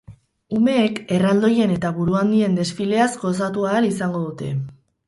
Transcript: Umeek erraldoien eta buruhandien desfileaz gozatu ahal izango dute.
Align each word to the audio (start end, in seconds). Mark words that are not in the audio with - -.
Umeek 0.59 0.97
erraldoien 1.17 1.75
eta 1.75 1.93
buruhandien 1.99 2.59
desfileaz 2.63 3.09
gozatu 3.27 3.71
ahal 3.73 3.93
izango 3.93 4.27
dute. 4.31 4.53